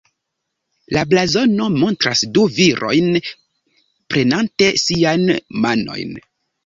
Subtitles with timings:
[0.95, 3.11] La blazono montras du virojn
[4.15, 5.29] prenante siajn
[5.67, 6.23] manojn.